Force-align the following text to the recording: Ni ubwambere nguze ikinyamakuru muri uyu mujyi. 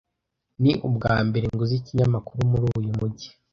Ni 0.61 0.71
ubwambere 0.87 1.45
nguze 1.53 1.73
ikinyamakuru 1.79 2.39
muri 2.51 2.65
uyu 2.79 2.91
mujyi. 2.97 3.29